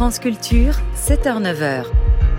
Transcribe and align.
France 0.00 0.18
Culture, 0.18 0.72
7h-9h. 0.96 1.84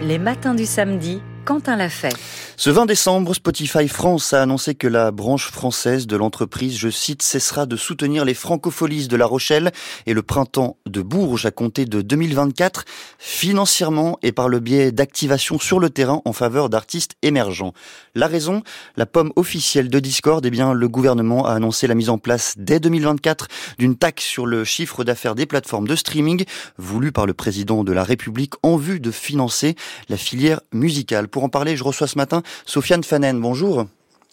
Les 0.02 0.18
matins 0.18 0.56
du 0.56 0.66
samedi, 0.66 1.22
Quentin 1.46 1.76
l'a 1.76 1.90
fait. 1.90 2.16
Ce 2.64 2.70
20 2.70 2.86
décembre, 2.86 3.34
Spotify 3.34 3.88
France 3.88 4.34
a 4.34 4.44
annoncé 4.44 4.76
que 4.76 4.88
la 4.88 5.10
branche 5.10 5.50
française 5.50 6.06
de 6.06 6.16
l'entreprise, 6.16 6.78
je 6.78 6.90
cite, 6.90 7.24
cessera 7.24 7.66
de 7.66 7.76
soutenir 7.76 8.24
les 8.24 8.36
francopholies 8.36 9.08
de 9.08 9.16
La 9.16 9.26
Rochelle 9.26 9.72
et 10.06 10.14
le 10.14 10.22
printemps 10.22 10.78
de 10.86 11.02
Bourges 11.02 11.48
à 11.48 11.50
compter 11.50 11.86
de 11.86 12.04
2024, 12.04 12.86
financièrement 13.18 14.20
et 14.22 14.32
par 14.32 14.48
le 14.48 14.60
biais 14.60 14.92
d'activation 14.92 15.58
sur 15.58 15.80
le 15.80 15.90
terrain 15.90 16.22
en 16.24 16.34
faveur 16.34 16.70
d'artistes 16.70 17.16
émergents. 17.24 17.74
La 18.14 18.28
raison, 18.28 18.62
la 18.96 19.08
pomme 19.08 19.34
officielle 19.38 19.90
de 19.90 19.98
Discord, 19.98 20.46
eh 20.46 20.52
bien, 20.52 20.74
le 20.74 20.88
gouvernement 20.88 21.48
a 21.48 21.54
annoncé 21.54 21.88
la 21.88 21.96
mise 21.96 22.12
en 22.12 22.20
place 22.20 22.54
dès 22.58 22.80
2024 22.80 23.48
d'une 23.80 23.96
taxe 23.96 24.24
sur 24.24 24.46
le 24.46 24.66
chiffre 24.66 25.04
d'affaires 25.04 25.34
des 25.34 25.48
plateformes 25.48 25.88
de 25.88 25.96
streaming 25.96 26.46
voulue 26.78 27.12
par 27.12 27.26
le 27.26 27.34
président 27.34 27.84
de 27.84 27.92
la 27.92 28.04
République 28.04 28.54
en 28.62 28.78
vue 28.78 29.00
de 29.00 29.10
financer 29.10 29.74
la 30.10 30.18
filière 30.18 30.62
musicale. 30.72 31.28
Pour 31.28 31.44
en 31.44 31.50
parler, 31.50 31.76
je 31.76 31.84
reçois 31.84 32.06
ce 32.06 32.20
matin 32.20 32.44
Sofiane 32.66 33.04
Fanen, 33.04 33.40
bonjour. 33.40 33.86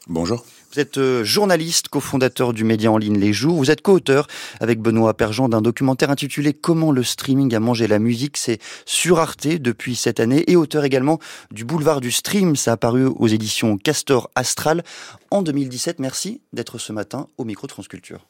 Bonjour. 0.06 0.44
Vous 0.72 0.80
êtes 0.80 0.98
euh, 0.98 1.24
journaliste, 1.24 1.88
cofondateur 1.88 2.52
du 2.52 2.62
média 2.62 2.92
en 2.92 2.98
ligne 2.98 3.18
Les 3.18 3.32
Jours. 3.32 3.56
Vous 3.56 3.70
êtes 3.70 3.80
co-auteur 3.80 4.26
avec 4.60 4.80
Benoît 4.80 5.14
Perjean 5.14 5.48
d'un 5.48 5.62
documentaire 5.62 6.10
intitulé 6.10 6.52
Comment 6.52 6.92
le 6.92 7.02
streaming 7.02 7.54
a 7.54 7.60
mangé 7.60 7.86
la 7.86 7.98
musique. 7.98 8.36
C'est 8.36 8.58
sur 8.84 9.18
Arte 9.18 9.46
depuis 9.46 9.96
cette 9.96 10.20
année 10.20 10.44
et 10.46 10.56
auteur 10.56 10.84
également 10.84 11.18
du 11.50 11.64
Boulevard 11.64 12.00
du 12.00 12.10
Stream. 12.10 12.54
Ça 12.54 12.72
a 12.72 12.76
paru 12.76 13.06
aux 13.06 13.28
éditions 13.28 13.78
Castor 13.78 14.30
Astral 14.34 14.82
en 15.30 15.42
2017. 15.42 16.00
Merci 16.00 16.42
d'être 16.52 16.76
ce 16.76 16.92
matin 16.92 17.28
au 17.38 17.44
micro 17.44 17.66
de 17.66 17.72
France 17.72 17.88
Culture. 17.88 18.26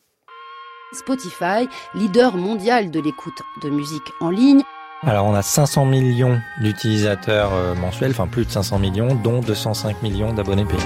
Spotify, 0.93 1.69
leader 1.95 2.37
mondial 2.37 2.91
de 2.91 3.01
l'écoute 3.01 3.43
de 3.63 3.69
musique 3.69 4.11
en 4.21 4.31
ligne, 4.31 4.63
alors 5.07 5.27
on 5.27 5.35
a 5.35 5.43
500 5.43 5.85
millions 5.85 6.41
d'utilisateurs 6.61 7.53
euh, 7.53 7.75
mensuels, 7.75 8.11
enfin 8.11 8.27
plus 8.27 8.45
de 8.45 8.51
500 8.51 8.79
millions, 8.79 9.15
dont 9.15 9.41
205 9.41 10.03
millions 10.03 10.33
d'abonnés 10.33 10.65
payés. 10.65 10.83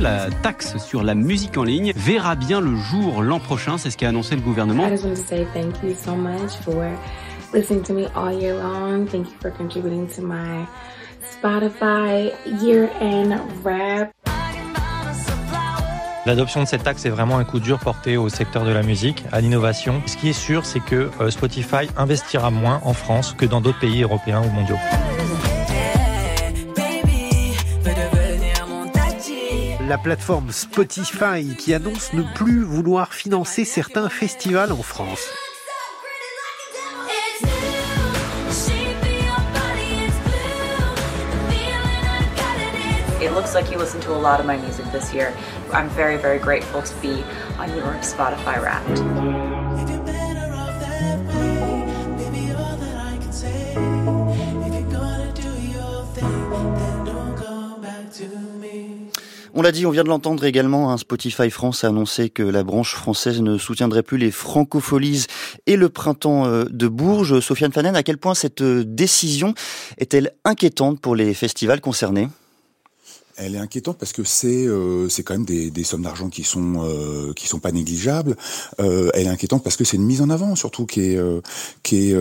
La 0.00 0.30
taxe 0.42 0.78
sur 0.78 1.02
la 1.02 1.14
musique 1.14 1.58
en 1.58 1.64
ligne 1.64 1.92
verra 1.94 2.34
bien 2.34 2.60
le 2.60 2.74
jour 2.74 3.22
l'an 3.22 3.38
prochain, 3.38 3.76
c'est 3.76 3.90
ce 3.90 3.98
qu'a 3.98 4.08
annoncé 4.08 4.34
le 4.34 4.40
gouvernement. 4.40 4.86
I 4.86 4.90
just 4.90 5.04
want 5.04 5.14
to 5.14 5.22
say 5.22 5.46
thank 5.52 5.74
you 5.82 5.94
so 5.94 6.16
much 6.16 6.52
for 6.64 6.88
listening 7.52 7.82
to 7.82 7.92
me 7.92 8.06
all 8.16 8.32
year 8.32 8.54
long. 8.54 9.06
Thank 9.06 9.26
you 9.26 9.36
for 9.40 9.50
contributing 9.50 10.08
to 10.16 10.22
my 10.22 10.66
Spotify 11.22 12.32
year-end 12.62 13.38
rap. 13.62 14.14
L'adoption 16.26 16.62
de 16.62 16.68
cette 16.68 16.82
taxe 16.82 17.06
est 17.06 17.10
vraiment 17.10 17.38
un 17.38 17.44
coup 17.44 17.60
dur 17.60 17.78
porté 17.78 18.18
au 18.18 18.28
secteur 18.28 18.64
de 18.64 18.70
la 18.70 18.82
musique, 18.82 19.24
à 19.32 19.40
l'innovation. 19.40 20.02
Ce 20.06 20.18
qui 20.18 20.28
est 20.28 20.34
sûr, 20.34 20.66
c'est 20.66 20.80
que 20.80 21.10
euh, 21.20 21.30
Spotify 21.30 21.88
investira 21.96 22.50
moins 22.50 22.80
en 22.84 22.92
France 22.92 23.34
que 23.36 23.46
dans 23.46 23.62
d'autres 23.62 23.78
pays 23.78 24.02
européens 24.02 24.42
ou 24.42 24.50
mondiaux. 24.50 24.76
La 29.88 29.98
plateforme 29.98 30.52
Spotify 30.52 31.56
qui 31.58 31.72
annonce 31.72 32.12
ne 32.12 32.22
plus 32.34 32.62
vouloir 32.62 33.14
financer 33.14 33.64
certains 33.64 34.08
festivals 34.08 34.72
en 34.72 34.82
France. 34.82 35.26
Looks 43.50 43.66
like 43.66 43.72
you 43.72 43.78
listened 43.78 44.02
to 44.02 44.12
a 44.12 44.22
lot 44.22 44.38
of 44.38 44.46
my 44.46 44.56
music 44.56 44.84
this 44.92 45.12
year. 45.12 45.32
I'm 45.72 45.88
very, 45.90 46.16
very 46.16 46.38
grateful 46.38 46.82
to 46.82 46.94
be 47.00 47.24
on 47.58 47.68
your 47.76 47.98
Spotify 48.00 48.60
Wrapped. 48.62 49.00
On 59.52 59.62
l'a 59.62 59.72
dit, 59.72 59.84
on 59.84 59.90
vient 59.90 60.04
de 60.04 60.08
l'entendre 60.08 60.44
également, 60.44 60.92
hein, 60.92 60.96
Spotify 60.96 61.50
France 61.50 61.82
a 61.82 61.88
annoncé 61.88 62.30
que 62.30 62.44
la 62.44 62.62
branche 62.62 62.94
française 62.94 63.42
ne 63.42 63.58
soutiendrait 63.58 64.04
plus 64.04 64.16
les 64.16 64.30
francopholies 64.30 65.26
et 65.66 65.76
le 65.76 65.88
printemps 65.88 66.46
euh, 66.46 66.64
de 66.70 66.86
Bourges. 66.86 67.40
Sofiane 67.40 67.72
Fanen, 67.72 67.96
à 67.96 68.04
quel 68.04 68.16
point 68.16 68.34
cette 68.34 68.62
euh, 68.62 68.84
décision 68.86 69.54
est-elle 69.98 70.30
inquiétante 70.44 71.00
pour 71.00 71.16
les 71.16 71.34
festivals 71.34 71.80
concernés? 71.80 72.28
Elle 73.40 73.54
est 73.54 73.58
inquiétante 73.58 73.98
parce 73.98 74.12
que 74.12 74.22
c'est 74.22 74.66
euh, 74.66 75.08
c'est 75.08 75.22
quand 75.22 75.34
même 75.34 75.44
des, 75.44 75.70
des 75.70 75.84
sommes 75.84 76.02
d'argent 76.02 76.28
qui 76.28 76.44
sont 76.44 76.84
euh, 76.84 77.32
qui 77.32 77.46
sont 77.46 77.58
pas 77.58 77.72
négligeables. 77.72 78.36
Euh, 78.80 79.10
elle 79.14 79.26
est 79.26 79.30
inquiétante 79.30 79.64
parce 79.64 79.76
que 79.76 79.84
c'est 79.84 79.96
une 79.96 80.04
mise 80.04 80.20
en 80.20 80.30
avant 80.30 80.54
surtout 80.54 80.86
qui 80.86 81.12
est 81.12 81.16
euh, 81.16 81.40
qui 81.82 82.10
est 82.10 82.16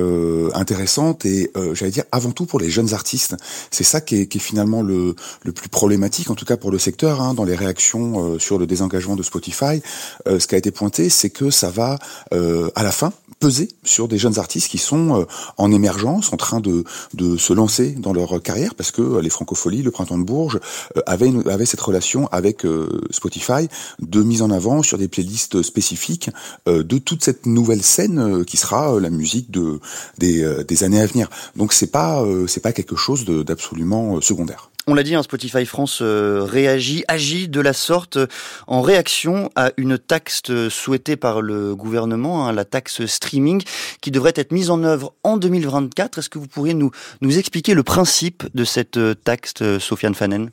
intéressante 0.53 1.25
et 1.25 1.51
j'allais 1.73 1.91
dire 1.91 2.05
avant 2.11 2.31
tout 2.31 2.45
pour 2.45 2.59
les 2.59 2.69
jeunes 2.69 2.93
artistes. 2.93 3.35
C'est 3.71 3.83
ça 3.83 4.01
qui 4.01 4.21
est, 4.21 4.27
qui 4.27 4.37
est 4.37 4.41
finalement 4.41 4.81
le 4.81 5.15
le 5.43 5.51
plus 5.51 5.69
problématique 5.69 6.29
en 6.29 6.35
tout 6.35 6.45
cas 6.45 6.57
pour 6.57 6.71
le 6.71 6.79
secteur 6.79 7.21
hein, 7.21 7.33
dans 7.33 7.43
les 7.43 7.55
réactions 7.55 8.39
sur 8.39 8.57
le 8.57 8.65
désengagement 8.65 9.15
de 9.15 9.23
Spotify. 9.23 9.81
ce 10.25 10.45
qui 10.47 10.55
a 10.55 10.57
été 10.57 10.71
pointé, 10.71 11.09
c'est 11.09 11.29
que 11.29 11.49
ça 11.49 11.69
va 11.69 11.99
à 12.31 12.83
la 12.83 12.91
fin 12.91 13.11
peser 13.39 13.69
sur 13.83 14.07
des 14.07 14.17
jeunes 14.17 14.37
artistes 14.37 14.69
qui 14.69 14.77
sont 14.77 15.25
en 15.57 15.71
émergence, 15.71 16.33
en 16.33 16.37
train 16.37 16.59
de 16.59 16.83
de 17.13 17.37
se 17.37 17.53
lancer 17.53 17.91
dans 17.91 18.13
leur 18.13 18.41
carrière 18.41 18.75
parce 18.75 18.91
que 18.91 19.19
les 19.19 19.29
Francopholies, 19.29 19.81
le 19.81 19.91
Printemps 19.91 20.17
de 20.17 20.23
Bourges 20.23 20.59
avait, 21.05 21.31
avait 21.49 21.65
cette 21.65 21.81
relation 21.81 22.27
avec 22.31 22.65
euh, 22.65 23.01
Spotify 23.11 23.67
de 23.99 24.23
mise 24.23 24.41
en 24.41 24.51
avant 24.51 24.83
sur 24.83 24.97
des 24.97 25.07
playlists 25.07 25.61
spécifiques 25.61 26.29
euh, 26.67 26.83
de 26.83 26.97
toute 26.97 27.23
cette 27.23 27.45
nouvelle 27.45 27.83
scène 27.83 28.19
euh, 28.19 28.43
qui 28.43 28.57
sera 28.57 28.99
la 28.99 29.09
musique 29.09 29.51
de 29.51 29.79
des, 30.17 30.63
des 30.67 30.83
années 30.83 31.01
à 31.01 31.05
venir. 31.05 31.29
Donc 31.55 31.73
c'est 31.73 31.91
pas 31.91 32.23
c'est 32.47 32.61
pas 32.61 32.73
quelque 32.73 32.95
chose 32.95 33.25
d'absolument 33.25 34.21
secondaire. 34.21 34.69
On 34.89 34.95
l'a 34.95 35.03
dit, 35.03 35.13
hein, 35.13 35.21
Spotify 35.21 35.67
France 35.67 36.01
réagit, 36.01 37.03
agit 37.07 37.47
de 37.47 37.61
la 37.61 37.73
sorte 37.73 38.17
en 38.65 38.81
réaction 38.81 39.51
à 39.55 39.69
une 39.77 39.99
taxe 39.99 40.41
souhaitée 40.69 41.15
par 41.15 41.43
le 41.43 41.75
gouvernement, 41.75 42.47
hein, 42.47 42.53
la 42.53 42.65
taxe 42.65 43.05
streaming, 43.05 43.61
qui 44.01 44.09
devrait 44.09 44.33
être 44.35 44.51
mise 44.51 44.71
en 44.71 44.83
œuvre 44.83 45.13
en 45.23 45.37
2024. 45.37 46.17
Est-ce 46.17 46.29
que 46.29 46.39
vous 46.39 46.47
pourriez 46.47 46.73
nous, 46.73 46.89
nous 47.21 47.37
expliquer 47.37 47.75
le 47.75 47.83
principe 47.83 48.45
de 48.55 48.63
cette 48.63 48.99
taxe, 49.23 49.53
Sofiane 49.77 50.15
Fanen? 50.15 50.49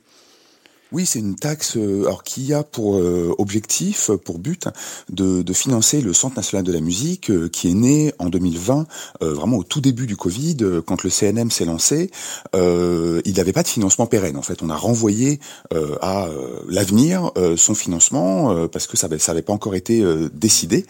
Oui, 0.91 1.05
c'est 1.05 1.19
une 1.19 1.35
taxe 1.35 1.75
euh, 1.75 2.05
alors 2.05 2.23
qui 2.23 2.53
a 2.53 2.63
pour 2.63 2.97
euh, 2.97 3.35
objectif, 3.37 4.09
pour 4.23 4.39
but, 4.39 4.69
de, 5.09 5.41
de, 5.41 5.53
financer 5.53 6.01
le 6.01 6.13
Centre 6.13 6.37
national 6.37 6.63
de 6.63 6.71
la 6.71 6.79
musique 6.79 7.29
euh, 7.29 7.49
qui 7.49 7.69
est 7.69 7.73
né 7.73 8.13
en 8.19 8.29
2020, 8.29 8.87
vraiment 9.21 9.57
au 9.57 9.63
tout 9.63 9.81
début 9.81 10.07
du 10.07 10.15
Covid, 10.15 10.57
quand 10.85 11.03
le 11.03 11.09
CNM 11.09 11.51
s'est 11.51 11.65
lancé. 11.65 12.11
il 12.53 13.33
n'avait 13.35 13.53
pas 13.53 13.63
de 13.63 13.67
financement 13.67 14.05
pérenne. 14.05 14.37
En 14.37 14.41
fait, 14.41 14.61
on 14.61 14.69
a 14.69 14.75
renvoyé 14.75 15.39
à 16.01 16.27
l'avenir 16.67 17.31
son 17.55 17.75
financement 17.75 18.67
parce 18.67 18.87
que 18.87 18.97
ça 18.97 19.07
n'avait 19.07 19.41
pas 19.41 19.53
encore 19.53 19.75
été 19.75 20.03
décidé. 20.33 20.85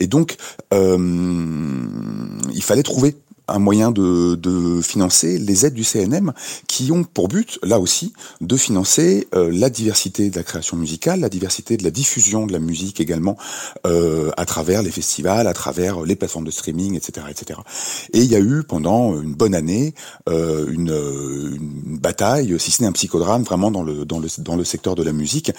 Et 0.00 0.06
donc, 0.06 0.36
il 0.72 2.62
fallait 2.62 2.82
trouver 2.82 3.16
un 3.52 3.58
moyen 3.58 3.90
de, 3.90 4.34
de, 4.34 4.80
financer 4.82 5.38
les 5.38 5.66
aides 5.66 5.74
du 5.74 5.84
CNM 5.84 6.32
qui 6.66 6.90
ont 6.92 7.04
pour 7.04 7.28
but, 7.28 7.58
là 7.62 7.78
aussi, 7.78 8.12
de 8.40 8.56
financer 8.56 9.28
euh, 9.34 9.50
la 9.52 9.70
diversité 9.70 10.30
de 10.30 10.36
la 10.36 10.42
création 10.42 10.76
musicale, 10.76 11.20
la 11.20 11.28
diversité 11.28 11.76
de 11.76 11.84
la 11.84 11.90
diffusion 11.90 12.46
de 12.46 12.52
la 12.52 12.58
musique 12.58 13.00
également 13.00 13.36
euh, 13.86 14.30
à 14.36 14.44
travers 14.44 14.82
les 14.82 14.90
festivals, 14.90 15.46
à 15.46 15.52
travers 15.52 16.02
les 16.02 16.16
plateformes 16.16 16.44
de 16.44 16.50
streaming, 16.50 16.96
etc., 16.96 17.26
etc. 17.30 17.60
Et 18.12 18.20
il 18.20 18.30
y 18.30 18.36
a 18.36 18.40
eu 18.40 18.62
pendant 18.62 19.20
une 19.20 19.34
bonne 19.34 19.54
année 19.54 19.94
euh, 20.28 20.66
une, 20.70 20.90
une, 20.90 21.98
bataille, 21.98 22.58
si 22.58 22.70
ce 22.70 22.82
n'est 22.82 22.88
un 22.88 22.92
psychodrame, 22.92 23.42
vraiment 23.42 23.70
dans 23.70 23.82
le 23.82 24.04
dans 24.04 24.18
le 24.18 24.28
dans 24.38 24.56
le 24.56 24.64
secteur 24.64 24.94
de 24.94 25.02
la 25.02 25.12
musique 25.12 25.52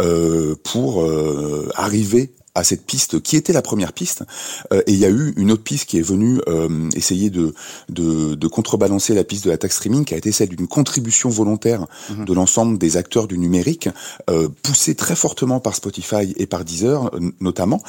euh, 0.00 0.54
pour 0.62 1.02
euh, 1.02 1.68
arriver 1.74 2.32
à 2.54 2.64
cette 2.64 2.84
piste 2.84 3.20
qui 3.20 3.36
était 3.36 3.52
la 3.52 3.62
première 3.62 3.92
piste 3.92 4.24
euh, 4.72 4.82
et 4.86 4.92
il 4.92 4.98
y 4.98 5.04
a 5.04 5.10
eu 5.10 5.32
une 5.36 5.52
autre 5.52 5.62
piste 5.62 5.88
qui 5.88 5.98
est 5.98 6.02
venue 6.02 6.40
euh, 6.48 6.88
essayer 6.96 7.30
de, 7.30 7.54
de, 7.88 8.34
de 8.34 8.48
contrebalancer 8.48 9.14
la 9.14 9.24
piste 9.24 9.44
de 9.44 9.50
la 9.50 9.58
taxe 9.58 9.76
streaming 9.76 10.04
qui 10.04 10.14
a 10.14 10.16
été 10.16 10.32
celle 10.32 10.48
d'une 10.48 10.66
contribution 10.66 11.30
volontaire 11.30 11.86
mhm. 12.10 12.24
de 12.24 12.32
l'ensemble 12.32 12.78
des 12.78 12.96
acteurs 12.96 13.28
du 13.28 13.38
numérique 13.38 13.88
euh, 14.28 14.48
poussée 14.62 14.94
très 14.94 15.14
fortement 15.14 15.60
par 15.60 15.76
Spotify 15.76 16.34
et 16.36 16.46
par 16.46 16.64
Deezer 16.64 17.10
notamment 17.40 17.80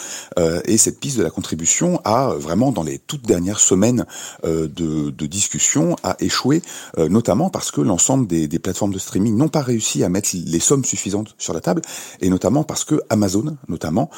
et 0.65 0.77
cette 0.77 0.99
piste 0.99 1.17
de 1.17 1.23
la 1.23 1.29
contribution 1.29 1.99
a 2.03 2.33
vraiment 2.35 2.71
dans 2.71 2.83
les 2.83 2.99
toutes 2.99 3.25
dernières 3.25 3.59
semaines 3.59 4.05
de, 4.43 4.67
de 4.67 5.25
discussion 5.25 5.95
a 6.03 6.15
échoué 6.19 6.61
notamment 6.97 7.49
parce 7.49 7.71
que 7.71 7.81
l'ensemble 7.81 8.27
des, 8.27 8.47
des 8.47 8.59
plateformes 8.59 8.93
de 8.93 8.99
streaming 8.99 9.35
n'ont 9.35 9.49
pas 9.49 9.61
réussi 9.61 10.03
à 10.03 10.09
mettre 10.09 10.29
les 10.33 10.59
sommes 10.59 10.85
suffisantes 10.85 11.35
sur 11.37 11.53
la 11.53 11.61
table 11.61 11.81
et 12.21 12.29
notamment 12.29 12.63
parce 12.63 12.83
que 12.83 13.01
Amazon 13.09 13.57
notamment 13.67 14.09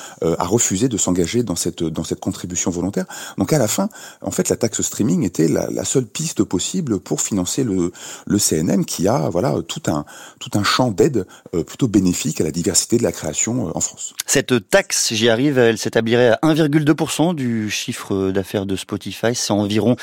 a 0.43 0.47
refusé 0.47 0.89
de 0.89 0.97
s'engager 0.97 1.43
dans 1.43 1.55
cette 1.55 1.83
dans 1.83 2.03
cette 2.03 2.19
contribution 2.19 2.69
volontaire. 2.69 3.05
Donc 3.37 3.53
à 3.53 3.57
la 3.57 3.67
fin, 3.67 3.89
en 4.21 4.31
fait, 4.31 4.49
la 4.49 4.57
taxe 4.57 4.81
streaming 4.81 5.23
était 5.23 5.47
la, 5.47 5.69
la 5.69 5.85
seule 5.85 6.05
piste 6.05 6.43
possible 6.43 6.99
pour 6.99 7.21
financer 7.21 7.63
le 7.63 7.91
le 8.25 8.39
CNM 8.39 8.85
qui 8.85 9.07
a 9.07 9.29
voilà 9.29 9.55
tout 9.67 9.83
un 9.87 10.05
tout 10.39 10.51
un 10.55 10.63
champ 10.63 10.91
d'aide 10.91 11.25
plutôt 11.65 11.87
bénéfique 11.87 12.41
à 12.41 12.43
la 12.43 12.51
diversité 12.51 12.97
de 12.97 13.03
la 13.03 13.11
création 13.11 13.75
en 13.75 13.79
France. 13.79 14.13
Cette 14.25 14.69
taxe, 14.69 15.13
j'y 15.13 15.29
arrive, 15.29 15.57
elle 15.57 15.77
s'établirait 15.77 16.29
à 16.29 16.39
1,2% 16.43 17.35
du 17.35 17.69
chiffre 17.69 18.31
d'affaires 18.31 18.65
de 18.65 18.75
Spotify, 18.75 19.33
c'est 19.33 19.51
environ 19.51 19.95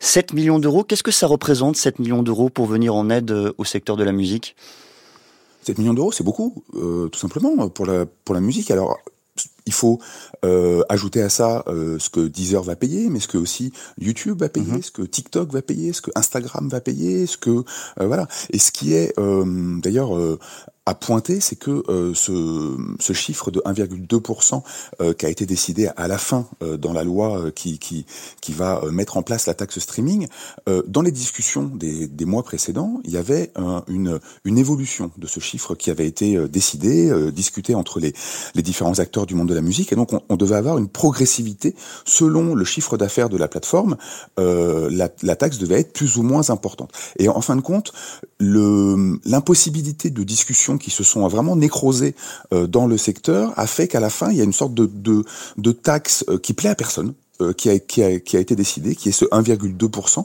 7 0.00 0.32
millions 0.32 0.58
d'euros. 0.58 0.84
Qu'est-ce 0.84 1.02
que 1.02 1.10
ça 1.10 1.26
représente 1.26 1.76
7 1.76 1.98
millions 1.98 2.22
d'euros 2.22 2.50
pour 2.50 2.66
venir 2.66 2.94
en 2.94 3.10
aide 3.10 3.32
au 3.56 3.64
secteur 3.64 3.96
de 3.96 4.04
la 4.04 4.12
musique? 4.12 4.56
7 5.62 5.78
millions 5.78 5.94
d'euros, 5.94 6.12
c'est 6.12 6.24
beaucoup, 6.24 6.64
euh, 6.74 7.08
tout 7.08 7.18
simplement, 7.18 7.68
pour 7.68 7.86
la, 7.86 8.06
pour 8.24 8.34
la 8.34 8.40
musique. 8.40 8.70
Alors, 8.70 8.98
il 9.68 9.74
faut 9.74 10.00
euh, 10.46 10.82
ajouter 10.88 11.20
à 11.20 11.28
ça 11.28 11.62
euh, 11.68 11.98
ce 11.98 12.08
que 12.08 12.26
Deezer 12.26 12.62
va 12.62 12.74
payer, 12.74 13.10
mais 13.10 13.20
ce 13.20 13.28
que 13.28 13.36
aussi 13.36 13.70
YouTube 13.98 14.40
va 14.40 14.48
payer, 14.48 14.78
mm-hmm. 14.78 14.82
ce 14.82 14.90
que 14.90 15.02
TikTok 15.02 15.52
va 15.52 15.60
payer, 15.60 15.92
ce 15.92 16.00
que 16.00 16.10
Instagram 16.14 16.68
va 16.68 16.80
payer, 16.80 17.26
ce 17.26 17.36
que 17.36 17.50
euh, 17.50 18.06
voilà. 18.06 18.26
Et 18.50 18.58
ce 18.58 18.72
qui 18.72 18.94
est 18.94 19.14
d'ailleurs 19.82 20.10
à 20.88 20.94
pointer, 20.94 21.40
c'est 21.40 21.56
que 21.56 21.82
euh, 21.90 22.14
ce, 22.14 22.76
ce, 22.98 23.12
chiffre 23.12 23.50
de 23.50 23.60
1,2% 23.60 24.62
euh, 25.02 25.12
qui 25.12 25.26
a 25.26 25.28
été 25.28 25.44
décidé 25.44 25.90
à 25.98 26.08
la 26.08 26.16
fin 26.16 26.48
euh, 26.62 26.78
dans 26.78 26.94
la 26.94 27.04
loi 27.04 27.50
qui, 27.54 27.78
qui, 27.78 28.06
qui 28.40 28.52
va 28.52 28.80
mettre 28.90 29.18
en 29.18 29.22
place 29.22 29.46
la 29.46 29.52
taxe 29.52 29.78
streaming, 29.80 30.28
dans 30.86 31.02
les 31.02 31.10
discussions 31.10 31.64
des, 31.64 32.06
des, 32.06 32.24
mois 32.24 32.42
précédents, 32.42 33.00
il 33.04 33.10
y 33.10 33.16
avait 33.16 33.52
une, 33.88 34.18
une 34.44 34.58
évolution 34.58 35.10
de 35.16 35.26
ce 35.26 35.40
chiffre 35.40 35.74
qui 35.74 35.90
avait 35.90 36.06
été 36.06 36.48
décidé, 36.48 37.12
discuté 37.32 37.74
entre 37.74 38.00
les, 38.00 38.14
les 38.54 38.62
différents 38.62 38.98
acteurs 38.98 39.26
du 39.26 39.34
monde 39.34 39.48
de 39.48 39.54
la 39.54 39.60
musique, 39.60 39.92
et 39.92 39.96
donc 39.96 40.12
on, 40.12 40.22
on 40.28 40.36
devait 40.36 40.56
avoir 40.56 40.78
une 40.78 40.88
progressivité 40.88 41.74
selon 42.04 42.54
le 42.54 42.64
chiffre 42.64 42.96
d'affaires 42.96 43.28
de 43.28 43.36
la 43.36 43.48
plateforme. 43.48 43.96
La, 44.36 45.08
la, 45.22 45.36
taxe 45.36 45.58
devait 45.58 45.80
être 45.80 45.92
plus 45.92 46.16
ou 46.16 46.22
moins 46.22 46.50
importante. 46.50 46.92
Et 47.18 47.28
en 47.28 47.40
fin 47.40 47.56
de 47.56 47.60
compte, 47.60 47.92
l'impossibilité 48.40 50.10
de 50.10 50.22
discussion 50.22 50.77
qui 50.78 50.90
se 50.90 51.04
sont 51.04 51.26
vraiment 51.28 51.56
nécrosés 51.56 52.14
euh, 52.52 52.66
dans 52.66 52.86
le 52.86 52.96
secteur 52.96 53.52
a 53.56 53.66
fait 53.66 53.88
qu'à 53.88 54.00
la 54.00 54.10
fin, 54.10 54.30
il 54.30 54.38
y 54.38 54.40
a 54.40 54.44
une 54.44 54.52
sorte 54.52 54.74
de, 54.74 54.86
de, 54.86 55.24
de 55.56 55.72
taxe 55.72 56.24
euh, 56.28 56.38
qui 56.38 56.52
plaît 56.54 56.70
à 56.70 56.74
personne 56.74 57.14
euh, 57.40 57.52
qui 57.52 57.70
a, 57.70 57.78
qui, 57.78 58.02
a, 58.02 58.18
qui 58.18 58.36
a 58.36 58.40
été 58.40 58.56
décidé, 58.56 58.96
qui 58.96 59.10
est 59.10 59.12
ce 59.12 59.24
1,2%, 59.26 60.24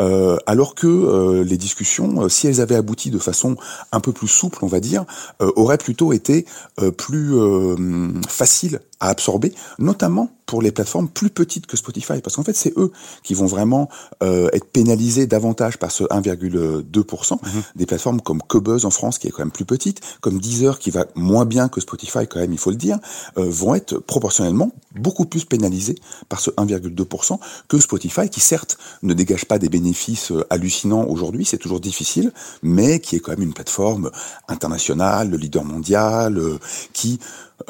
euh, 0.00 0.38
alors 0.46 0.74
que 0.74 0.86
euh, 0.86 1.44
les 1.44 1.58
discussions, 1.58 2.26
si 2.30 2.46
elles 2.46 2.62
avaient 2.62 2.74
abouti 2.74 3.10
de 3.10 3.18
façon 3.18 3.56
un 3.92 4.00
peu 4.00 4.12
plus 4.12 4.28
souple, 4.28 4.60
on 4.62 4.66
va 4.66 4.80
dire, 4.80 5.04
auraient 5.40 5.76
plutôt 5.76 6.14
été 6.14 6.46
plus 6.96 7.34
faciles 8.28 8.80
à 9.04 9.08
absorber, 9.08 9.54
notamment 9.78 10.30
pour 10.46 10.60
les 10.60 10.72
plateformes 10.72 11.08
plus 11.08 11.30
petites 11.30 11.66
que 11.66 11.76
Spotify, 11.76 12.20
parce 12.22 12.36
qu'en 12.36 12.42
fait 12.42 12.54
c'est 12.54 12.76
eux 12.76 12.92
qui 13.22 13.34
vont 13.34 13.46
vraiment 13.46 13.88
être 14.20 14.66
pénalisés 14.66 15.26
davantage 15.26 15.78
par 15.78 15.90
ce 15.90 16.04
1,2%. 16.04 16.84
Mm-hmm. 16.92 17.38
Des 17.76 17.86
plateformes 17.86 18.20
comme 18.20 18.42
Cobuzz 18.42 18.84
en 18.84 18.90
France, 18.90 19.18
qui 19.18 19.26
est 19.26 19.30
quand 19.30 19.42
même 19.42 19.50
plus 19.50 19.64
petite, 19.64 20.00
comme 20.20 20.38
Deezer, 20.38 20.78
qui 20.78 20.90
va 20.90 21.06
moins 21.14 21.46
bien 21.46 21.68
que 21.68 21.80
Spotify 21.80 22.26
quand 22.28 22.40
même, 22.40 22.52
il 22.52 22.58
faut 22.58 22.70
le 22.70 22.76
dire, 22.76 22.98
vont 23.36 23.74
être 23.74 23.98
proportionnellement 23.98 24.70
beaucoup 24.94 25.26
plus 25.26 25.44
pénalisés 25.44 25.96
par 26.28 26.40
ce 26.40 26.50
1,2% 26.50 27.38
que 27.68 27.78
Spotify, 27.78 28.28
qui 28.28 28.40
certes 28.40 28.78
ne 29.02 29.14
dégage 29.14 29.44
pas 29.46 29.58
des 29.58 29.68
bénéfices 29.68 30.30
euh, 30.30 30.46
hallucinants 30.50 31.04
aujourd'hui, 31.04 31.44
c'est 31.44 31.58
toujours 31.58 31.80
difficile, 31.80 32.32
mais 32.62 33.00
qui 33.00 33.16
est 33.16 33.20
quand 33.20 33.32
même 33.32 33.42
une 33.42 33.54
plateforme 33.54 34.10
internationale, 34.48 35.30
le 35.30 35.36
leader 35.36 35.64
mondial, 35.64 36.38
euh, 36.38 36.58
qui 36.92 37.18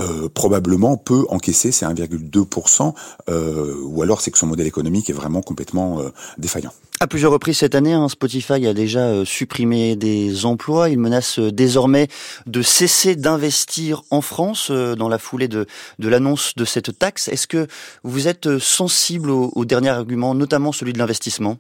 euh, 0.00 0.28
probablement 0.32 0.96
peut 0.96 1.24
encaisser 1.28 1.70
ces 1.70 1.84
1,2%, 1.84 2.94
euh, 3.28 3.74
ou 3.82 4.02
alors 4.02 4.22
c'est 4.22 4.30
que 4.30 4.38
son 4.38 4.46
modèle 4.46 4.66
économique 4.66 5.10
est 5.10 5.14
vraiment 5.14 5.42
complètement 5.42 6.00
euh, 6.00 6.08
défaillant. 6.38 6.72
À 7.00 7.06
plusieurs 7.06 7.32
reprises 7.32 7.58
cette 7.58 7.74
année, 7.74 7.92
hein, 7.92 8.08
Spotify 8.08 8.66
a 8.66 8.72
déjà 8.72 9.24
supprimé 9.26 9.94
des 9.94 10.46
emplois. 10.46 10.88
Il 10.88 10.98
menace 10.98 11.38
désormais 11.38 12.08
de 12.46 12.62
cesser 12.62 13.14
d'investir 13.14 14.02
en 14.10 14.22
France 14.22 14.70
dans 14.70 15.08
la 15.08 15.18
foulée 15.18 15.48
de, 15.48 15.66
l'annonce 15.98 16.54
de 16.56 16.64
cette 16.64 16.98
taxe. 16.98 17.28
Est-ce 17.28 17.46
que 17.46 17.66
vous 18.04 18.26
êtes 18.26 18.58
sensible 18.58 19.30
au, 19.30 19.52
au 19.54 19.64
dernier 19.64 19.90
argument, 19.90 20.34
notamment 20.34 20.72
celui 20.72 20.94
de 20.94 20.98
l'investissement? 20.98 21.58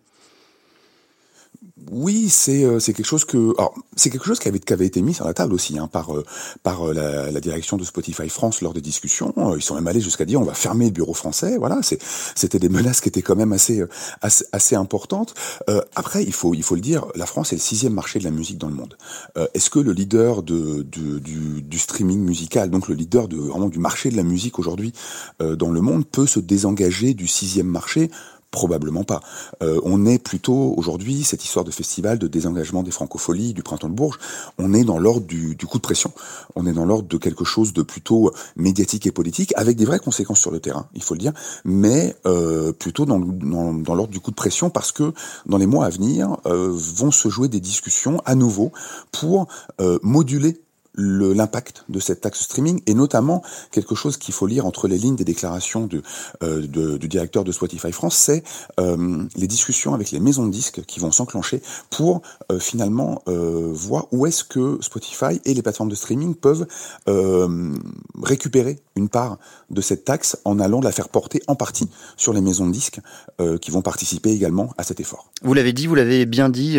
Oui, 1.90 2.28
c'est 2.28 2.64
euh, 2.64 2.78
quelque 2.78 3.04
chose 3.04 3.24
que 3.24 3.54
c'est 3.96 4.10
quelque 4.10 4.26
chose 4.26 4.38
qui 4.38 4.48
avait 4.48 4.58
qui 4.58 4.72
avait 4.72 4.86
été 4.86 5.02
mis 5.02 5.14
sur 5.14 5.24
la 5.24 5.34
table 5.34 5.52
aussi 5.52 5.78
hein, 5.78 5.88
par 5.88 6.14
euh, 6.14 6.24
par 6.62 6.88
euh, 6.88 6.92
la, 6.92 7.30
la, 7.30 7.40
direction 7.40 7.76
de 7.76 7.84
Spotify 7.84 8.28
France 8.28 8.60
lors 8.60 8.72
des 8.72 8.80
discussions. 8.80 9.34
Ils 9.56 9.62
sont 9.62 9.74
même 9.74 9.86
allés 9.86 10.00
jusqu'à 10.00 10.24
dire 10.24 10.40
on 10.40 10.44
va 10.44 10.54
fermer 10.54 10.86
le 10.86 10.90
bureau 10.90 11.14
français. 11.14 11.56
Voilà, 11.58 11.80
c'était 11.82 12.58
des 12.58 12.68
menaces 12.68 13.00
qui 13.00 13.08
étaient 13.08 13.22
quand 13.22 13.36
même 13.36 13.52
assez 13.52 13.82
assez, 14.22 14.44
assez 14.52 14.76
importantes. 14.76 15.34
Euh, 15.68 15.80
après, 15.94 16.24
il 16.24 16.32
faut 16.32 16.54
il 16.54 16.62
faut 16.62 16.74
le 16.74 16.80
dire, 16.80 17.06
la 17.14 17.26
France 17.26 17.52
est 17.52 17.56
le 17.56 17.60
sixième 17.60 17.92
marché 17.92 18.18
de 18.18 18.24
la 18.24 18.30
musique 18.30 18.58
dans 18.58 18.68
le 18.68 18.74
monde. 18.74 18.96
Euh, 19.36 19.46
Est-ce 19.54 19.70
que 19.70 19.78
le 19.78 19.92
leader 19.92 20.42
de, 20.42 20.82
de 20.82 21.18
du, 21.18 21.62
du, 21.62 21.78
streaming 21.78 22.20
musical, 22.20 22.70
donc 22.70 22.88
le 22.88 22.94
leader 22.94 23.28
de 23.28 23.36
vraiment 23.36 23.68
du 23.68 23.78
marché 23.78 24.10
de 24.10 24.16
la 24.16 24.22
musique 24.22 24.58
aujourd'hui 24.58 24.92
dans 25.40 25.70
le 25.70 25.80
monde, 25.80 26.06
peut 26.06 26.26
se 26.26 26.40
désengager 26.40 27.14
du 27.14 27.26
sixième 27.26 27.66
marché? 27.66 28.10
Probablement 28.54 29.02
pas. 29.02 29.20
Euh, 29.64 29.80
on 29.82 30.06
est 30.06 30.20
plutôt 30.20 30.74
aujourd'hui 30.76 31.24
cette 31.24 31.44
histoire 31.44 31.64
de 31.64 31.72
festival, 31.72 32.20
de 32.20 32.28
désengagement 32.28 32.84
des 32.84 32.92
francopholies, 32.92 33.52
du 33.52 33.64
printemps 33.64 33.88
de 33.88 33.94
Bourges. 33.94 34.20
On 34.58 34.72
est 34.72 34.84
dans 34.84 35.00
l'ordre 35.00 35.26
du, 35.26 35.56
du, 35.56 35.66
coup 35.66 35.78
de 35.78 35.82
pression. 35.82 36.12
On 36.54 36.64
est 36.64 36.72
dans 36.72 36.84
l'ordre 36.84 37.08
de 37.08 37.16
quelque 37.16 37.44
chose 37.44 37.72
de 37.72 37.82
plutôt 37.82 38.32
médiatique 38.54 39.08
et 39.08 39.10
politique, 39.10 39.52
avec 39.56 39.76
des 39.76 39.84
vraies 39.84 39.98
conséquences 39.98 40.38
sur 40.38 40.52
le 40.52 40.60
terrain, 40.60 40.86
il 40.94 41.02
faut 41.02 41.14
le 41.14 41.18
dire, 41.18 41.32
mais 41.64 42.14
euh, 42.26 42.72
plutôt 42.72 43.06
dans, 43.06 43.18
dans, 43.18 43.74
dans 43.74 43.94
l'ordre 43.96 44.12
du 44.12 44.20
coup 44.20 44.30
de 44.30 44.36
pression 44.36 44.70
parce 44.70 44.92
que 44.92 45.12
dans 45.46 45.58
les 45.58 45.66
mois 45.66 45.86
à 45.86 45.90
venir 45.90 46.36
euh, 46.46 46.70
vont 46.72 47.10
se 47.10 47.28
jouer 47.28 47.48
des 47.48 47.60
discussions 47.60 48.22
à 48.24 48.36
nouveau 48.36 48.70
pour 49.10 49.48
euh, 49.80 49.98
moduler 50.02 50.60
l'impact 50.96 51.84
de 51.88 51.98
cette 52.00 52.20
taxe 52.20 52.40
streaming 52.40 52.80
et 52.86 52.94
notamment 52.94 53.42
quelque 53.72 53.94
chose 53.94 54.16
qu'il 54.16 54.32
faut 54.32 54.46
lire 54.46 54.66
entre 54.66 54.86
les 54.88 54.98
lignes 54.98 55.16
des 55.16 55.24
déclarations 55.24 55.86
du, 55.86 56.02
euh, 56.42 56.66
de, 56.66 56.96
du 56.98 57.08
directeur 57.08 57.44
de 57.44 57.52
Spotify 57.52 57.90
France, 57.92 58.16
c'est 58.16 58.44
euh, 58.78 59.24
les 59.36 59.46
discussions 59.46 59.94
avec 59.94 60.10
les 60.12 60.20
maisons 60.20 60.46
de 60.46 60.52
disques 60.52 60.84
qui 60.84 61.00
vont 61.00 61.10
s'enclencher 61.10 61.62
pour 61.90 62.22
euh, 62.52 62.58
finalement 62.58 63.22
euh, 63.28 63.70
voir 63.72 64.06
où 64.12 64.26
est-ce 64.26 64.44
que 64.44 64.78
Spotify 64.80 65.40
et 65.44 65.54
les 65.54 65.62
plateformes 65.62 65.88
de 65.88 65.94
streaming 65.94 66.34
peuvent 66.34 66.66
euh, 67.08 67.74
récupérer 68.22 68.78
une 68.94 69.08
part 69.08 69.38
de 69.70 69.80
cette 69.80 70.04
taxe 70.04 70.38
en 70.44 70.60
allant 70.60 70.80
la 70.80 70.92
faire 70.92 71.08
porter 71.08 71.42
en 71.48 71.56
partie 71.56 71.88
sur 72.16 72.32
les 72.32 72.40
maisons 72.40 72.66
de 72.66 72.72
disques 72.72 73.00
euh, 73.40 73.58
qui 73.58 73.70
vont 73.72 73.82
participer 73.82 74.30
également 74.30 74.72
à 74.78 74.84
cet 74.84 75.00
effort. 75.00 75.32
Vous 75.42 75.54
l'avez 75.54 75.72
dit, 75.72 75.86
vous 75.88 75.94
l'avez 75.96 76.24
bien 76.26 76.48
dit, 76.48 76.78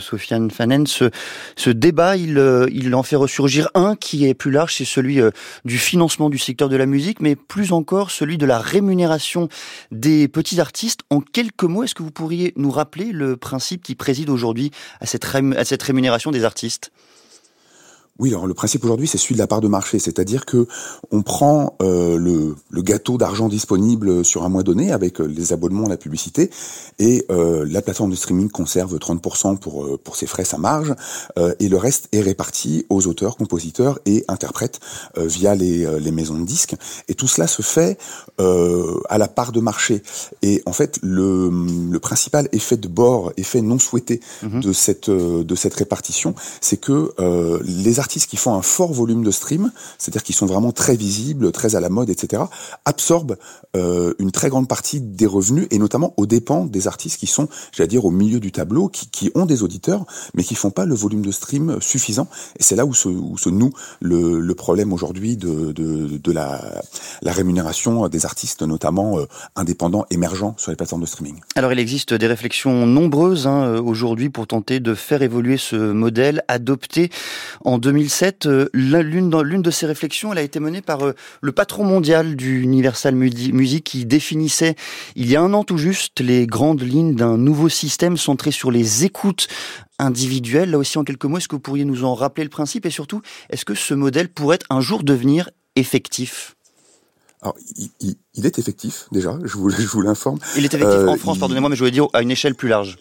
Sofiane 0.00 0.50
Fanen, 0.50 0.86
ce, 0.86 1.10
ce 1.56 1.70
débat, 1.70 2.16
il, 2.16 2.38
il 2.72 2.94
en 2.94 3.02
fait 3.02 3.16
ressurgir 3.16 3.53
un 3.74 3.96
qui 3.96 4.26
est 4.26 4.34
plus 4.34 4.50
large, 4.50 4.74
c'est 4.76 4.84
celui 4.84 5.20
euh, 5.20 5.30
du 5.64 5.78
financement 5.78 6.30
du 6.30 6.38
secteur 6.38 6.68
de 6.68 6.76
la 6.76 6.86
musique, 6.86 7.20
mais 7.20 7.36
plus 7.36 7.72
encore 7.72 8.10
celui 8.10 8.38
de 8.38 8.46
la 8.46 8.58
rémunération 8.58 9.48
des 9.90 10.28
petits 10.28 10.60
artistes. 10.60 11.00
En 11.10 11.20
quelques 11.20 11.64
mots, 11.64 11.84
est-ce 11.84 11.94
que 11.94 12.02
vous 12.02 12.10
pourriez 12.10 12.52
nous 12.56 12.70
rappeler 12.70 13.12
le 13.12 13.36
principe 13.36 13.82
qui 13.82 13.94
préside 13.94 14.30
aujourd'hui 14.30 14.70
à 15.00 15.06
cette, 15.06 15.24
à 15.24 15.64
cette 15.64 15.82
rémunération 15.82 16.30
des 16.30 16.44
artistes? 16.44 16.90
Oui, 18.20 18.30
alors 18.30 18.46
le 18.46 18.54
principe 18.54 18.84
aujourd'hui, 18.84 19.08
c'est 19.08 19.18
celui 19.18 19.34
de 19.34 19.40
la 19.40 19.48
part 19.48 19.60
de 19.60 19.66
marché, 19.66 19.98
c'est-à-dire 19.98 20.46
que 20.46 20.68
on 21.10 21.22
prend 21.22 21.76
euh, 21.82 22.16
le, 22.16 22.54
le, 22.70 22.82
gâteau 22.82 23.18
d'argent 23.18 23.48
disponible 23.48 24.24
sur 24.24 24.44
un 24.44 24.48
mois 24.48 24.62
donné 24.62 24.92
avec 24.92 25.20
euh, 25.20 25.24
les 25.24 25.52
abonnements, 25.52 25.88
la 25.88 25.96
publicité, 25.96 26.48
et 27.00 27.26
euh, 27.32 27.66
la 27.68 27.82
plateforme 27.82 28.12
de 28.12 28.14
streaming 28.14 28.48
conserve 28.50 28.94
30% 28.98 29.58
pour 29.58 29.84
euh, 29.84 29.98
pour 29.98 30.14
ses 30.14 30.26
frais, 30.26 30.44
sa 30.44 30.58
marge, 30.58 30.94
euh, 31.38 31.56
et 31.58 31.68
le 31.68 31.76
reste 31.76 32.08
est 32.12 32.20
réparti 32.20 32.86
aux 32.88 33.08
auteurs, 33.08 33.36
compositeurs 33.36 33.98
et 34.06 34.24
interprètes 34.28 34.78
euh, 35.18 35.26
via 35.26 35.56
les, 35.56 35.84
les 35.98 36.12
maisons 36.12 36.38
de 36.38 36.44
disques. 36.44 36.76
Et 37.08 37.14
tout 37.16 37.26
cela 37.26 37.48
se 37.48 37.62
fait 37.62 37.98
à 38.38 39.18
la 39.18 39.28
part 39.28 39.50
de 39.52 39.60
marché. 39.60 40.02
Et 40.42 40.62
en 40.66 40.72
fait, 40.72 40.98
le, 41.02 41.50
le 41.90 41.98
principal 41.98 42.48
effet 42.52 42.76
de 42.76 42.88
bord, 42.88 43.32
effet 43.36 43.60
non 43.60 43.78
souhaité 43.78 44.20
mmh 44.42 44.60
de 44.60 44.72
cette 44.72 45.10
de 45.10 45.54
cette 45.54 45.74
répartition, 45.74 46.34
c'est 46.60 46.76
que 46.76 47.12
les 47.64 47.98
artistes 47.98 48.03
qui 48.08 48.36
font 48.36 48.54
un 48.54 48.62
fort 48.62 48.92
volume 48.92 49.24
de 49.24 49.30
stream, 49.30 49.72
c'est-à-dire 49.98 50.22
qui 50.22 50.32
sont 50.32 50.46
vraiment 50.46 50.72
très 50.72 50.96
visibles, 50.96 51.52
très 51.52 51.76
à 51.76 51.80
la 51.80 51.88
mode, 51.88 52.10
etc., 52.10 52.42
absorbent 52.84 53.36
euh, 53.76 54.14
une 54.18 54.30
très 54.30 54.48
grande 54.48 54.68
partie 54.68 55.00
des 55.00 55.26
revenus 55.26 55.66
et 55.70 55.78
notamment 55.78 56.14
aux 56.16 56.26
dépens 56.26 56.64
des 56.64 56.86
artistes 56.86 57.18
qui 57.18 57.26
sont, 57.26 57.48
j'allais 57.72 57.88
dire, 57.88 58.04
au 58.04 58.10
milieu 58.10 58.40
du 58.40 58.52
tableau, 58.52 58.88
qui, 58.88 59.30
ont 59.34 59.46
des 59.46 59.62
auditeurs, 59.62 60.04
mais 60.34 60.44
qui 60.44 60.54
font 60.54 60.70
pas 60.70 60.84
le 60.84 60.94
volume 60.94 61.22
de 61.22 61.32
stream 61.32 61.78
suffisant. 61.80 62.28
Et 62.58 62.62
c'est 62.62 62.76
là 62.76 62.84
où 62.84 62.94
se, 62.94 63.08
noue 63.48 63.72
le, 64.00 64.54
problème 64.54 64.92
aujourd'hui 64.92 65.36
de, 65.36 66.32
la, 66.32 66.60
rémunération 67.24 68.08
des 68.08 68.24
artistes, 68.24 68.62
notamment 68.62 69.18
euh, 69.18 69.26
indépendants, 69.56 70.06
émergents 70.10 70.54
sur 70.58 70.70
les 70.70 70.76
plateformes 70.76 71.02
de 71.02 71.06
streaming. 71.06 71.40
Alors 71.56 71.72
il 71.72 71.78
existe 71.78 72.14
des 72.14 72.26
réflexions 72.26 72.86
nombreuses 72.86 73.46
hein, 73.46 73.78
aujourd'hui 73.78 74.30
pour 74.30 74.46
tenter 74.46 74.78
de 74.80 74.94
faire 74.94 75.22
évoluer 75.22 75.56
ce 75.56 75.76
modèle 75.76 76.42
adopté 76.48 77.10
en 77.64 77.78
2000 77.78 77.93
2007. 77.94 78.48
L'une 78.72 79.62
de 79.62 79.70
ces 79.70 79.86
réflexions, 79.86 80.32
elle 80.32 80.38
a 80.38 80.42
été 80.42 80.58
menée 80.58 80.82
par 80.82 81.00
le 81.40 81.52
patron 81.52 81.84
mondial 81.84 82.34
du 82.34 82.60
Universal 82.62 83.14
Music 83.14 83.84
qui 83.84 84.04
définissait 84.04 84.74
il 85.14 85.30
y 85.30 85.36
a 85.36 85.40
un 85.40 85.54
an 85.54 85.62
tout 85.62 85.78
juste 85.78 86.20
les 86.20 86.46
grandes 86.46 86.82
lignes 86.82 87.14
d'un 87.14 87.36
nouveau 87.36 87.68
système 87.68 88.16
centré 88.16 88.50
sur 88.50 88.72
les 88.72 89.04
écoutes 89.04 89.46
individuelles. 90.00 90.72
Là 90.72 90.78
aussi, 90.78 90.98
en 90.98 91.04
quelques 91.04 91.24
mots, 91.24 91.38
est-ce 91.38 91.46
que 91.46 91.54
vous 91.54 91.60
pourriez 91.60 91.84
nous 91.84 92.04
en 92.04 92.14
rappeler 92.14 92.42
le 92.42 92.50
principe? 92.50 92.84
Et 92.84 92.90
surtout, 92.90 93.22
est-ce 93.48 93.64
que 93.64 93.74
ce 93.74 93.94
modèle 93.94 94.28
pourrait 94.28 94.58
un 94.70 94.80
jour 94.80 95.04
devenir 95.04 95.50
effectif? 95.76 96.56
Alors, 97.42 97.56
il, 98.00 98.46
est 98.46 98.58
effectif 98.58 99.06
déjà, 99.12 99.38
je 99.44 99.56
vous, 99.56 99.70
je 99.70 99.86
vous 99.86 100.00
l'informe. 100.00 100.38
Il 100.56 100.64
est 100.64 100.74
effectif 100.74 101.06
en 101.06 101.16
France, 101.16 101.38
pardonnez-moi, 101.38 101.70
mais 101.70 101.76
je 101.76 101.80
voulais 101.80 101.92
dire 101.92 102.08
à 102.12 102.22
une 102.22 102.30
échelle 102.32 102.56
plus 102.56 102.68
large. 102.68 102.96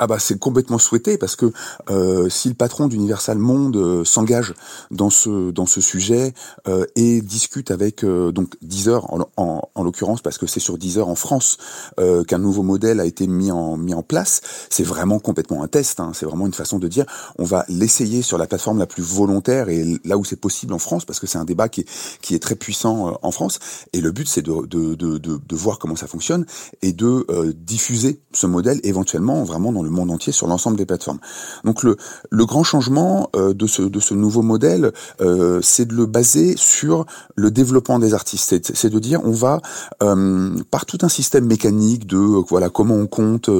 Ah 0.00 0.06
bah 0.06 0.20
c'est 0.20 0.38
complètement 0.38 0.78
souhaité 0.78 1.18
parce 1.18 1.34
que 1.34 1.52
euh, 1.90 2.28
si 2.28 2.48
le 2.48 2.54
patron 2.54 2.86
d'Universal 2.86 3.36
Monde 3.36 3.76
euh, 3.76 4.04
s'engage 4.04 4.54
dans 4.92 5.10
ce 5.10 5.50
dans 5.50 5.66
ce 5.66 5.80
sujet 5.80 6.34
euh, 6.68 6.86
et 6.94 7.20
discute 7.20 7.72
avec 7.72 8.04
euh, 8.04 8.30
donc 8.30 8.54
Deezer 8.62 9.12
en, 9.12 9.26
en, 9.36 9.68
en 9.74 9.82
l'occurrence 9.82 10.22
parce 10.22 10.38
que 10.38 10.46
c'est 10.46 10.60
sur 10.60 10.78
Deezer 10.78 11.08
en 11.08 11.16
France 11.16 11.58
euh, 11.98 12.22
qu'un 12.22 12.38
nouveau 12.38 12.62
modèle 12.62 13.00
a 13.00 13.06
été 13.06 13.26
mis 13.26 13.50
en 13.50 13.76
mis 13.76 13.92
en 13.92 14.04
place, 14.04 14.40
c'est 14.70 14.84
vraiment 14.84 15.18
complètement 15.18 15.64
un 15.64 15.68
test. 15.68 15.98
Hein, 15.98 16.12
c'est 16.14 16.26
vraiment 16.26 16.46
une 16.46 16.54
façon 16.54 16.78
de 16.78 16.86
dire 16.86 17.04
on 17.36 17.44
va 17.44 17.64
l'essayer 17.68 18.22
sur 18.22 18.38
la 18.38 18.46
plateforme 18.46 18.78
la 18.78 18.86
plus 18.86 19.02
volontaire 19.02 19.68
et 19.68 19.84
là 20.04 20.16
où 20.16 20.24
c'est 20.24 20.40
possible 20.40 20.74
en 20.74 20.78
France 20.78 21.06
parce 21.06 21.18
que 21.18 21.26
c'est 21.26 21.38
un 21.38 21.44
débat 21.44 21.68
qui 21.68 21.80
est 21.80 21.88
qui 22.22 22.36
est 22.36 22.38
très 22.38 22.54
puissant 22.54 23.18
en 23.20 23.30
France 23.32 23.58
et 23.92 24.00
le 24.00 24.12
but 24.12 24.28
c'est 24.28 24.42
de 24.42 24.64
de, 24.64 24.94
de 24.94 25.18
de, 25.18 25.40
de 25.44 25.56
voir 25.56 25.80
comment 25.80 25.96
ça 25.96 26.06
fonctionne 26.06 26.46
et 26.82 26.92
de 26.92 27.26
diffuser 27.52 28.20
ce 28.32 28.46
modèle 28.46 28.78
éventuellement 28.84 29.42
vraiment 29.42 29.72
dans 29.72 29.82
le 29.82 29.87
le 29.88 29.94
monde 29.94 30.10
entier 30.10 30.32
sur 30.32 30.46
l'ensemble 30.46 30.76
des 30.76 30.86
plateformes. 30.86 31.18
Donc 31.64 31.82
le, 31.82 31.96
le 32.30 32.46
grand 32.46 32.62
changement 32.62 33.30
euh, 33.36 33.54
de, 33.54 33.66
ce, 33.66 33.82
de 33.82 34.00
ce 34.00 34.14
nouveau 34.14 34.42
modèle, 34.42 34.92
euh, 35.20 35.60
c'est 35.62 35.86
de 35.86 35.94
le 35.94 36.06
baser 36.06 36.54
sur 36.56 37.06
le 37.34 37.50
développement 37.50 37.98
des 37.98 38.14
artistes. 38.14 38.74
C'est 38.74 38.90
de 38.90 38.98
dire 38.98 39.20
on 39.24 39.32
va 39.32 39.60
euh, 40.02 40.56
par 40.70 40.86
tout 40.86 40.98
un 41.02 41.08
système 41.08 41.46
mécanique 41.46 42.06
de 42.06 42.16
voilà 42.16 42.68
comment 42.68 42.94
on 42.94 43.06
compte 43.06 43.50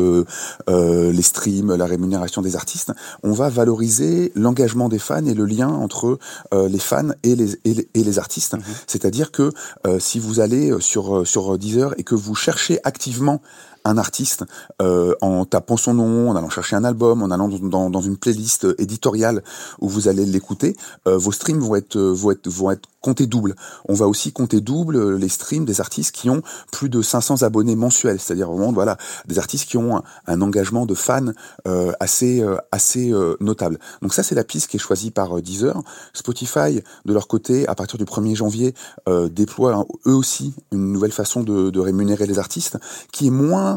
les 0.68 1.22
streams, 1.22 1.74
la 1.74 1.86
rémunération 1.86 2.42
des 2.42 2.56
artistes, 2.56 2.92
on 3.22 3.32
va 3.32 3.48
valoriser 3.48 4.32
l'engagement 4.34 4.88
des 4.88 4.98
fans 4.98 5.24
et 5.24 5.34
le 5.34 5.44
lien 5.44 5.68
entre 5.68 6.18
les 6.52 6.78
fans 6.78 7.10
et 7.22 7.34
les, 7.34 7.58
et 7.64 8.04
les, 8.04 8.18
artistes. 8.18 8.54
Mmh 8.54 8.62
C'est-à-dire 8.86 9.30
que 9.32 9.52
si 9.98 10.18
vous 10.18 10.40
allez 10.40 10.74
sur 10.80 11.26
sur 11.26 11.58
Deezer 11.58 11.94
et 11.98 12.04
que 12.04 12.14
vous 12.14 12.34
cherchez 12.34 12.78
activement 12.84 13.40
un 13.84 13.98
artiste 13.98 14.44
euh, 14.82 15.14
en 15.20 15.44
tapant 15.44 15.76
son 15.76 15.94
nom, 15.94 16.30
en 16.30 16.36
allant 16.36 16.50
chercher 16.50 16.76
un 16.76 16.84
album, 16.84 17.22
en 17.22 17.30
allant 17.30 17.48
dans, 17.48 17.90
dans 17.90 18.00
une 18.00 18.16
playlist 18.16 18.66
éditoriale 18.78 19.42
où 19.80 19.88
vous 19.88 20.08
allez 20.08 20.24
l'écouter, 20.26 20.76
euh, 21.06 21.16
vos 21.16 21.32
streams 21.32 21.60
vont 21.60 21.76
être, 21.76 21.98
vont 21.98 22.30
être, 22.30 22.48
vont 22.48 22.70
être 22.70 22.88
compter 23.00 23.26
double. 23.26 23.54
On 23.88 23.94
va 23.94 24.06
aussi 24.06 24.32
compter 24.32 24.60
double 24.60 25.16
les 25.16 25.28
streams 25.28 25.64
des 25.64 25.80
artistes 25.80 26.12
qui 26.12 26.30
ont 26.30 26.42
plus 26.72 26.88
de 26.88 27.00
500 27.00 27.42
abonnés 27.42 27.76
mensuels, 27.76 28.18
c'est-à-dire 28.18 28.50
vraiment 28.50 28.72
voilà 28.72 28.96
des 29.26 29.38
artistes 29.38 29.68
qui 29.68 29.76
ont 29.76 30.02
un, 30.26 30.40
engagement 30.40 30.86
de 30.86 30.94
fans 30.94 31.32
euh, 31.66 31.92
assez 32.00 32.40
euh, 32.40 32.56
assez 32.72 33.12
euh, 33.12 33.36
notable. 33.40 33.78
Donc 34.02 34.14
ça 34.14 34.22
c'est 34.22 34.34
la 34.34 34.44
piste 34.44 34.68
qui 34.68 34.76
est 34.76 34.80
choisie 34.80 35.10
par 35.10 35.40
Deezer. 35.40 35.80
Spotify 36.12 36.82
de 37.04 37.12
leur 37.12 37.28
côté 37.28 37.68
à 37.68 37.74
partir 37.74 37.98
du 37.98 38.04
1er 38.04 38.34
janvier 38.34 38.74
déploie 39.30 39.74
hein, 39.74 39.84
eux 40.06 40.14
aussi 40.14 40.54
une 40.72 40.92
nouvelle 40.92 41.12
façon 41.12 41.42
de, 41.42 41.70
de, 41.70 41.80
rémunérer 41.80 42.26
les 42.26 42.38
artistes 42.38 42.78
qui 43.12 43.28
est 43.28 43.30
moins 43.30 43.67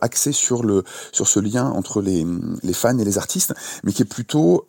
axée 0.00 0.32
sur 0.32 0.62
le 0.62 0.84
sur 1.12 1.28
ce 1.28 1.40
lien 1.40 1.66
entre 1.66 2.00
les 2.00 2.26
les 2.62 2.72
fans 2.72 2.98
et 2.98 3.04
les 3.04 3.18
artistes, 3.18 3.54
mais 3.84 3.92
qui 3.92 4.02
est 4.02 4.12
plutôt 4.18 4.64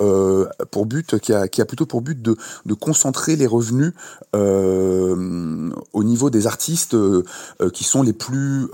pour 0.72 0.86
but 0.86 1.20
qui 1.20 1.34
a 1.34 1.48
qui 1.48 1.62
a 1.62 1.66
plutôt 1.66 1.86
pour 1.86 2.02
but 2.02 2.22
de 2.22 2.38
de 2.66 2.74
concentrer 2.74 3.36
les 3.36 3.48
revenus 3.48 3.94
euh, 4.36 5.72
au 5.94 6.04
niveau 6.04 6.30
des 6.30 6.48
artistes 6.48 6.94
euh, 6.94 7.24
euh, 7.62 7.70
qui 7.70 7.84
sont 7.84 8.04
les 8.04 8.14
plus 8.14 8.68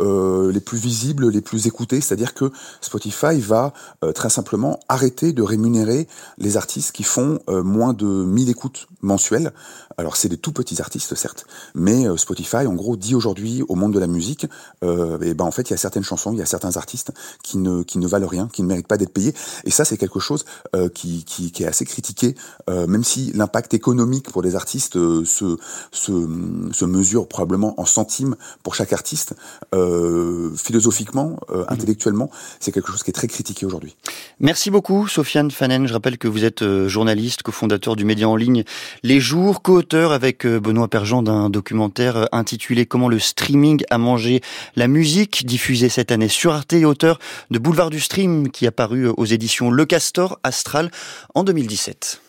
les 0.51 0.59
plus 0.59 0.77
visibles, 0.77 1.29
les 1.29 1.41
plus 1.41 1.67
écoutés. 1.67 2.01
C'est-à-dire 2.01 2.33
que 2.33 2.51
Spotify 2.81 3.39
va 3.39 3.73
très 4.13 4.29
simplement 4.29 4.79
arrêter 4.87 5.33
de 5.33 5.41
rémunérer 5.41 6.07
les 6.37 6.57
artistes 6.57 6.91
qui 6.91 7.03
font 7.03 7.39
moins 7.47 7.93
de 7.93 8.05
1000 8.05 8.49
écoutes 8.49 8.87
mensuelles. 9.01 9.53
Alors 9.97 10.17
c'est 10.17 10.29
des 10.29 10.37
tout 10.37 10.51
petits 10.51 10.81
artistes 10.81 11.15
certes, 11.15 11.45
mais 11.73 12.05
Spotify 12.17 12.67
en 12.67 12.73
gros 12.73 12.97
dit 12.97 13.15
aujourd'hui 13.15 13.63
au 13.67 13.75
monde 13.75 13.93
de 13.93 13.99
la 13.99 14.07
musique, 14.07 14.47
euh, 14.83 15.19
et 15.21 15.33
ben 15.33 15.45
en 15.45 15.51
fait 15.51 15.69
il 15.69 15.71
y 15.71 15.73
a 15.73 15.77
certaines 15.95 16.03
chansons, 16.03 16.33
il 16.33 16.39
y 16.39 16.41
a 16.41 16.45
certains 16.45 16.77
artistes 16.77 17.11
qui 17.43 17.57
ne 17.57 17.83
qui 17.83 17.97
ne 17.97 18.07
valent 18.07 18.27
rien, 18.27 18.49
qui 18.51 18.63
ne 18.63 18.67
méritent 18.67 18.87
pas 18.87 18.97
d'être 18.97 19.13
payés. 19.13 19.33
Et 19.63 19.71
ça 19.71 19.85
c'est 19.85 19.97
quelque 19.97 20.19
chose 20.19 20.45
qui, 20.93 21.23
qui, 21.23 21.51
qui 21.51 21.63
est 21.63 21.67
assez 21.67 21.85
critiqué, 21.85 22.35
même 22.67 23.03
si 23.03 23.31
l'impact 23.33 23.73
économique 23.73 24.31
pour 24.31 24.41
les 24.41 24.55
artistes 24.55 24.93
se, 25.23 25.57
se, 25.91 26.85
mesure 26.85 27.27
probablement 27.27 27.79
en 27.79 27.85
centimes 27.85 28.35
pour 28.63 28.75
chaque 28.75 28.93
artiste. 28.93 29.35
Euh, 29.73 30.51
philosophiquement, 30.55 31.39
euh, 31.49 31.59
mhm. 31.59 31.65
intellectuellement, 31.69 32.29
c'est 32.59 32.71
quelque 32.71 32.91
chose 32.91 33.03
qui 33.03 33.11
est 33.11 33.13
très 33.13 33.27
critiqué 33.27 33.65
aujourd'hui. 33.65 33.95
Merci 34.39 34.71
beaucoup, 34.71 35.07
Sofiane 35.07 35.51
Fanen. 35.51 35.87
Je 35.87 35.93
rappelle 35.93 36.17
que 36.17 36.27
vous 36.27 36.43
êtes 36.43 36.61
euh, 36.61 36.87
journaliste, 36.87 37.43
cofondateur 37.43 37.95
du 37.95 38.05
média 38.05 38.27
en 38.27 38.35
ligne 38.35 38.63
Les 39.03 39.19
Jours, 39.19 39.61
co-auteur 39.61 40.11
avec 40.11 40.45
Benoît 40.45 40.87
Perjean 40.87 41.23
d'un 41.23 41.49
documentaire 41.49 42.27
intitulé 42.31 42.85
Comment 42.85 43.09
le 43.09 43.19
streaming 43.19 43.83
a 43.89 43.97
mangé 43.97 44.41
la 44.75 44.87
musique, 44.87 45.45
cette 45.89 46.11
année 46.11 46.27
sur 46.27 46.53
Arte, 46.53 46.73
et 46.73 46.85
auteur 46.85 47.19
de 47.51 47.59
Boulevard 47.59 47.89
du 47.89 47.99
Stream, 47.99 48.51
qui 48.51 48.67
a 48.67 48.71
paru 48.71 49.07
aux 49.07 49.25
éditions 49.25 49.71
Le 49.71 49.85
Castor 49.85 50.39
Astral 50.43 50.91
en 51.33 51.43
2017. 51.43 52.24